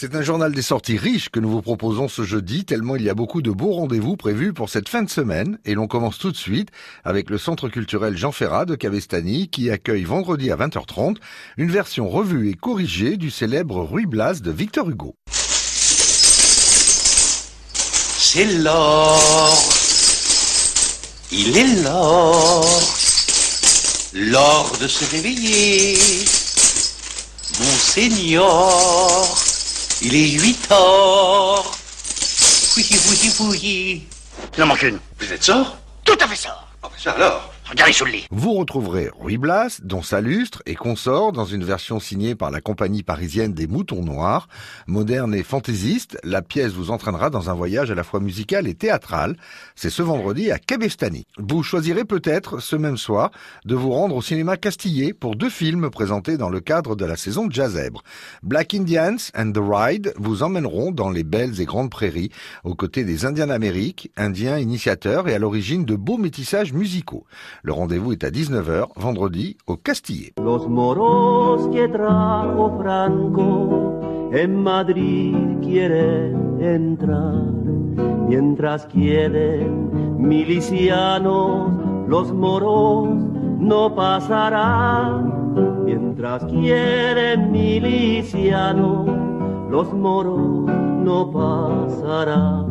C'est 0.00 0.14
un 0.14 0.22
journal 0.22 0.52
des 0.52 0.62
sorties 0.62 0.96
riches 0.96 1.28
que 1.28 1.40
nous 1.40 1.50
vous 1.50 1.60
proposons 1.60 2.06
ce 2.06 2.22
jeudi, 2.22 2.64
tellement 2.64 2.94
il 2.94 3.02
y 3.02 3.10
a 3.10 3.14
beaucoup 3.14 3.42
de 3.42 3.50
beaux 3.50 3.72
rendez-vous 3.72 4.16
prévus 4.16 4.52
pour 4.52 4.70
cette 4.70 4.88
fin 4.88 5.02
de 5.02 5.10
semaine. 5.10 5.58
Et 5.64 5.74
l'on 5.74 5.88
commence 5.88 6.18
tout 6.18 6.30
de 6.30 6.36
suite 6.36 6.68
avec 7.02 7.28
le 7.30 7.36
Centre 7.36 7.68
culturel 7.68 8.16
Jean 8.16 8.30
Ferrat 8.30 8.64
de 8.64 8.76
Cavestany 8.76 9.48
qui 9.48 9.72
accueille 9.72 10.04
vendredi 10.04 10.52
à 10.52 10.56
20h30 10.56 11.16
une 11.56 11.72
version 11.72 12.08
revue 12.08 12.48
et 12.48 12.54
corrigée 12.54 13.16
du 13.16 13.28
célèbre 13.28 13.82
Ruy 13.82 14.06
Blas 14.06 14.40
de 14.40 14.52
Victor 14.52 14.88
Hugo. 14.88 15.16
C'est 17.72 18.44
l'or, 18.44 19.68
il 21.32 21.56
est 21.56 21.82
l'or, 21.82 22.64
l'or 24.14 24.78
de 24.80 24.86
se 24.86 25.10
réveiller, 25.10 25.98
mon 27.58 27.76
Seigneur. 27.80 29.47
Il 30.00 30.14
est 30.14 30.30
8 30.40 30.72
heures. 30.72 31.64
Oui, 32.76 32.86
oui, 32.90 33.32
oui. 33.40 34.06
Il 34.56 34.62
en 34.62 34.66
manque 34.66 34.82
une. 34.82 35.00
Vous 35.18 35.32
êtes 35.32 35.42
sort? 35.42 35.76
Tout 36.04 36.16
à 36.20 36.28
fait 36.28 36.36
ça. 36.36 36.64
Ah, 36.82 36.88
ben 36.88 36.98
ça 37.02 37.12
alors 37.12 37.52
Vous 38.30 38.54
retrouverez 38.54 39.10
Ruy 39.20 39.36
Blas, 39.36 39.80
dont 39.82 40.00
Salustre 40.00 40.62
et 40.64 40.74
consort 40.74 41.32
dans 41.32 41.44
une 41.44 41.64
version 41.64 42.00
signée 42.00 42.34
par 42.34 42.50
la 42.50 42.62
compagnie 42.62 43.02
parisienne 43.02 43.52
des 43.52 43.66
Moutons 43.66 44.02
Noirs. 44.02 44.48
Moderne 44.86 45.34
et 45.34 45.42
fantaisiste, 45.42 46.18
la 46.24 46.40
pièce 46.40 46.72
vous 46.72 46.90
entraînera 46.90 47.28
dans 47.28 47.50
un 47.50 47.54
voyage 47.54 47.90
à 47.90 47.94
la 47.94 48.04
fois 48.04 48.20
musical 48.20 48.66
et 48.66 48.74
théâtral. 48.74 49.36
C'est 49.76 49.90
ce 49.90 50.02
vendredi 50.02 50.50
à 50.50 50.58
Cabestany. 50.58 51.26
Vous 51.36 51.62
choisirez 51.62 52.06
peut-être, 52.06 52.60
ce 52.60 52.74
même 52.74 52.96
soir, 52.96 53.30
de 53.66 53.74
vous 53.74 53.92
rendre 53.92 54.16
au 54.16 54.22
cinéma 54.22 54.56
Castillé 54.56 55.12
pour 55.12 55.36
deux 55.36 55.50
films 55.50 55.90
présentés 55.90 56.38
dans 56.38 56.48
le 56.48 56.60
cadre 56.60 56.96
de 56.96 57.04
la 57.04 57.16
saison 57.16 57.46
de. 57.46 57.58
Black 58.42 58.72
Indians 58.72 59.16
and 59.36 59.52
the 59.52 59.60
Ride 59.60 60.14
vous 60.16 60.42
emmèneront 60.42 60.92
dans 60.92 61.10
les 61.10 61.24
belles 61.24 61.60
et 61.60 61.64
grandes 61.64 61.90
prairies, 61.90 62.30
aux 62.64 62.74
côtés 62.74 63.04
des 63.04 63.26
Indiens 63.26 63.48
d'Amérique, 63.48 64.10
Indiens 64.16 64.58
initiateurs 64.58 65.28
et 65.28 65.34
à 65.34 65.38
l'origine 65.38 65.84
de 65.84 65.96
beaux 65.96 66.18
métissages 66.18 66.72
musicaux. 66.72 67.26
Le 67.64 67.72
rendez-vous 67.72 68.12
est 68.12 68.22
à 68.22 68.30
19h, 68.30 68.86
vendredi, 68.96 69.56
au 69.66 69.76
Castillé. 69.76 70.32
Los 70.40 70.68
moros 70.68 71.68
que 71.72 71.88
trajo 71.88 72.70
Franco 72.78 74.00
en 74.32 74.62
Madrid 74.62 75.34
quieren 75.60 76.60
entrar, 76.60 77.42
mientras 78.28 78.86
quieren 78.86 79.90
milicianos, 80.18 81.72
los 82.06 82.32
moros 82.32 83.08
no 83.58 83.92
pasarán, 83.94 85.84
mientras 85.84 86.44
quieren 86.44 87.50
milicianos, 87.50 89.08
los 89.68 89.92
moros 89.92 90.70
no 91.02 91.32
pasarán, 91.32 92.66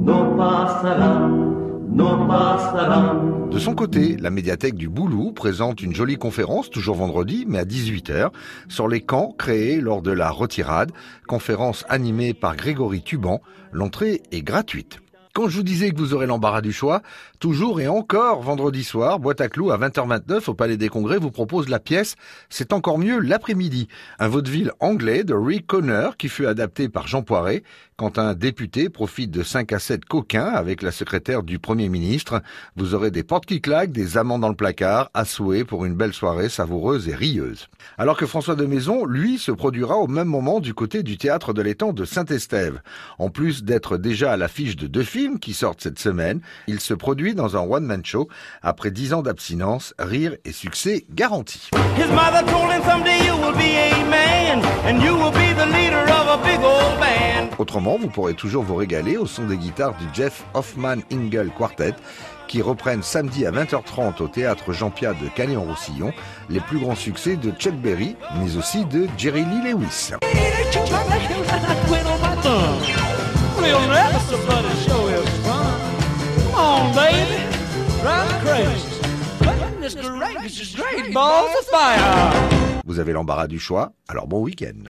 no 0.00 0.36
pasarán. 0.36 1.57
De 1.98 3.58
son 3.58 3.74
côté, 3.74 4.16
la 4.16 4.30
médiathèque 4.30 4.76
du 4.76 4.88
Boulou 4.88 5.32
présente 5.32 5.82
une 5.82 5.96
jolie 5.96 6.16
conférence, 6.16 6.70
toujours 6.70 6.94
vendredi, 6.94 7.44
mais 7.48 7.58
à 7.58 7.64
18h, 7.64 8.30
sur 8.68 8.86
les 8.86 9.00
camps 9.00 9.34
créés 9.36 9.80
lors 9.80 10.00
de 10.00 10.12
la 10.12 10.30
retirade, 10.30 10.92
conférence 11.26 11.84
animée 11.88 12.34
par 12.34 12.54
Grégory 12.54 13.02
Tuban. 13.02 13.40
L'entrée 13.72 14.22
est 14.30 14.42
gratuite. 14.42 15.00
Quand 15.38 15.48
je 15.48 15.56
vous 15.56 15.62
disais 15.62 15.90
que 15.90 15.98
vous 15.98 16.14
aurez 16.14 16.26
l'embarras 16.26 16.62
du 16.62 16.72
choix, 16.72 17.00
toujours 17.38 17.80
et 17.80 17.86
encore 17.86 18.42
vendredi 18.42 18.82
soir, 18.82 19.20
Boîte 19.20 19.40
à 19.40 19.48
clous 19.48 19.70
à 19.70 19.78
20h29 19.78 20.50
au 20.50 20.54
Palais 20.54 20.76
des 20.76 20.88
Congrès 20.88 21.18
vous 21.18 21.30
propose 21.30 21.68
la 21.68 21.78
pièce 21.78 22.16
C'est 22.48 22.72
encore 22.72 22.98
mieux 22.98 23.20
l'après-midi, 23.20 23.86
un 24.18 24.26
vaudeville 24.26 24.72
anglais 24.80 25.22
de 25.22 25.34
Rick 25.34 25.68
Connor 25.68 26.16
qui 26.16 26.28
fut 26.28 26.46
adapté 26.46 26.88
par 26.88 27.06
Jean 27.06 27.22
Poiret 27.22 27.62
quand 27.98 28.16
un 28.16 28.34
député 28.34 28.88
profite 28.88 29.32
de 29.32 29.42
5 29.42 29.72
à 29.72 29.80
7 29.80 30.04
coquins 30.04 30.46
avec 30.46 30.82
la 30.82 30.92
secrétaire 30.92 31.42
du 31.42 31.58
Premier 31.58 31.88
ministre. 31.88 32.40
Vous 32.76 32.94
aurez 32.94 33.10
des 33.10 33.24
portes 33.24 33.44
qui 33.44 33.60
claquent, 33.60 33.90
des 33.90 34.16
amants 34.16 34.38
dans 34.38 34.48
le 34.48 34.54
placard, 34.54 35.10
à 35.14 35.24
souhait 35.24 35.64
pour 35.64 35.84
une 35.84 35.96
belle 35.96 36.12
soirée 36.12 36.48
savoureuse 36.48 37.08
et 37.08 37.16
rieuse. 37.16 37.66
Alors 37.98 38.16
que 38.16 38.24
François 38.24 38.54
de 38.54 38.66
Maison, 38.66 39.04
lui, 39.04 39.36
se 39.36 39.50
produira 39.50 39.96
au 39.96 40.06
même 40.06 40.28
moment 40.28 40.60
du 40.60 40.74
côté 40.74 41.02
du 41.02 41.18
théâtre 41.18 41.52
de 41.52 41.60
l'étang 41.60 41.92
de 41.92 42.04
Saint-Estève. 42.04 42.80
En 43.18 43.30
plus 43.30 43.64
d'être 43.64 43.96
déjà 43.96 44.32
à 44.32 44.36
l'affiche 44.36 44.76
de 44.76 44.86
deux 44.86 45.02
films, 45.02 45.40
qui 45.40 45.52
sortent 45.52 45.82
cette 45.82 45.98
semaine. 45.98 46.40
Il 46.68 46.78
se 46.78 46.94
produit 46.94 47.34
dans 47.34 47.56
un 47.56 47.68
one-man 47.68 48.04
show. 48.04 48.28
Après 48.62 48.92
dix 48.92 49.12
ans 49.12 49.22
d'abstinence, 49.22 49.92
rire 49.98 50.36
et 50.44 50.52
succès 50.52 51.04
garantis. 51.10 51.68
Autrement, 57.58 57.98
vous 57.98 58.08
pourrez 58.08 58.34
toujours 58.34 58.62
vous 58.62 58.76
régaler 58.76 59.16
au 59.16 59.26
son 59.26 59.46
des 59.46 59.56
guitares 59.56 59.96
du 59.96 60.04
Jeff 60.12 60.44
Hoffman 60.54 60.98
Ingle 61.12 61.50
Quartet 61.56 61.94
qui 62.46 62.62
reprennent 62.62 63.02
samedi 63.02 63.44
à 63.46 63.50
20h30 63.50 64.22
au 64.22 64.28
théâtre 64.28 64.72
Jean-Pierre 64.72 65.14
de 65.14 65.28
Canet-en-Roussillon 65.28 66.12
les 66.48 66.60
plus 66.60 66.78
grands 66.78 66.94
succès 66.94 67.36
de 67.36 67.50
Chuck 67.50 67.74
Berry, 67.74 68.16
mais 68.38 68.56
aussi 68.56 68.84
de 68.86 69.06
Jerry 69.18 69.44
Lee 69.44 69.72
Lewis. 69.72 70.12
Vous 82.86 82.98
avez 82.98 83.12
l'embarras 83.12 83.46
du 83.46 83.58
choix, 83.58 83.92
alors 84.08 84.26
bon 84.26 84.40
week-end. 84.40 84.84